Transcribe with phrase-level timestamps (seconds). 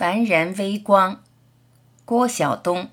[0.00, 1.22] 凡人微光，
[2.06, 2.88] 郭晓东。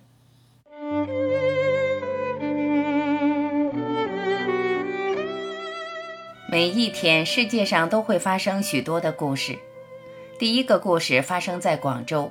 [6.52, 9.58] 每一天，世界上都会发生许多的故事。
[10.38, 12.30] 第一个故事发生在广州，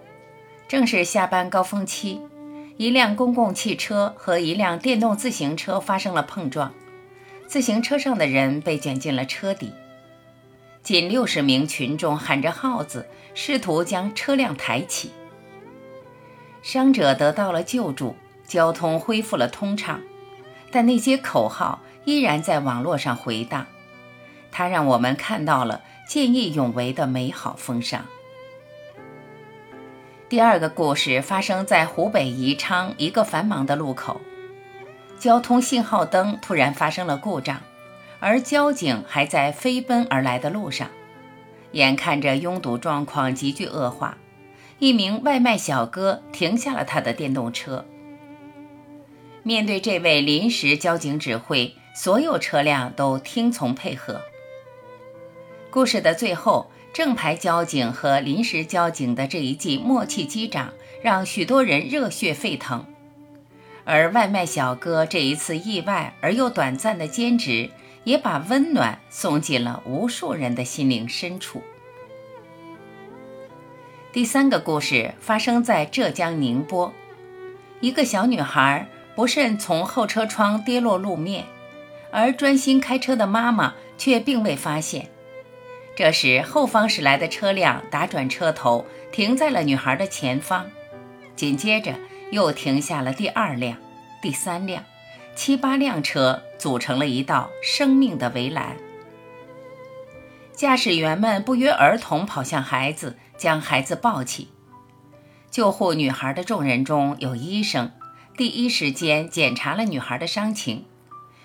[0.69, 2.21] 正是下班高峰期，
[2.77, 6.75] 一辆公共汽车和一辆电动自行车发生了碰撞，
[7.47, 9.73] 自行车上的人被卷进了车底。
[10.87, 15.11] 近六十名群众喊着号子，试图将车辆抬起。
[16.63, 18.15] 伤者得到了救助，
[18.47, 20.01] 交通恢复了通畅，
[20.71, 23.67] 但那些口号依然在网络上回荡。
[24.53, 28.07] 它让我们看到了见义勇为的美好风尚。
[30.29, 34.21] 第二个故事发生在湖北宜昌一个繁忙的路口，
[35.19, 37.61] 交通信号灯突然发生了故障。
[38.27, 40.91] 而交警还在飞奔而来的路上，
[41.71, 44.19] 眼看着拥堵状况急剧恶化，
[44.81, 47.87] 一名外卖小哥停下了他的电动车。
[49.45, 54.21] 面对这位临时交警指挥，所有车辆都听从配合。
[55.71, 62.85] 故事的最后，正牌交警和临时交警的这一记默契击掌，让许多人热血沸腾。
[63.85, 67.71] 而外卖小哥这一次意外而又短暂的兼职。
[68.07, 71.61] 也把温暖送进了无数人的心灵深处。
[74.13, 76.93] 第三个故事发生在浙江宁波，
[77.81, 81.47] 一个小女孩不慎从后车窗跌落路面，
[82.13, 85.09] 而专心开车的妈妈却并未发现。
[85.97, 90.71] 这时，后方驶来的车辆打转车头，停在了女孩的前方，
[91.35, 91.93] 紧接着
[92.31, 93.77] 又停下了第二辆、
[94.23, 94.85] 第三辆。
[95.35, 98.77] 七八辆车组成了一道生命的围栏，
[100.53, 104.49] 驾驶员们不约而同跑向孩子，将孩子抱起。
[105.49, 107.93] 救护女孩的众人中有医生，
[108.37, 110.79] 第一时间检查了女孩的伤情；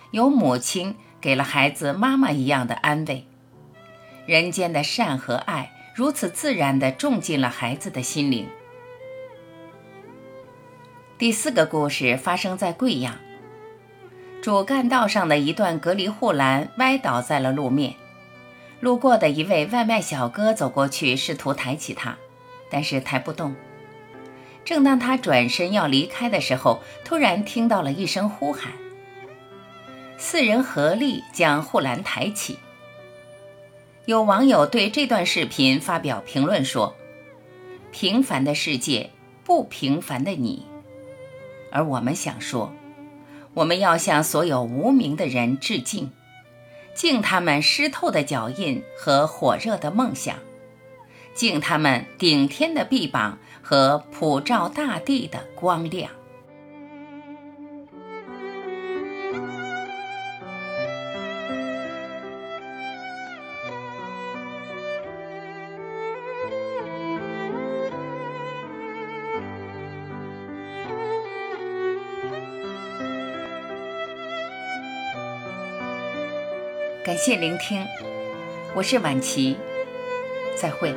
[0.10, 3.28] 有母亲给了孩子妈妈一样的安慰。
[4.26, 8.48] 人间的善和爱如此自然地种进了孩子的心灵。
[11.20, 13.20] 第四个故事发生在贵阳。
[14.42, 17.94] 主干道上的一段隔离护栏歪倒在了路面，
[18.80, 22.18] 路过的一位外卖小哥走过去，试图抬起它，
[22.68, 23.54] 但是抬不动。
[24.66, 28.74] 正当他转身要离开的时候，突然听到了一声呼喊。
[30.18, 32.58] 四人合力将护栏抬起。
[34.06, 36.96] 有网友对这段视频发表评论说
[37.92, 39.12] ：“平凡的世界，
[39.44, 40.66] 不平凡的你。”
[41.72, 42.74] 而我们想说。
[43.54, 46.10] 我们要向所有无名的人致敬，
[46.94, 50.38] 敬他们湿透的脚印和火热的梦想，
[51.34, 56.12] 敬他们顶天的臂膀和普照大地的光亮。
[77.04, 77.84] 感谢聆听，
[78.76, 79.58] 我是晚琪，
[80.56, 80.94] 再会。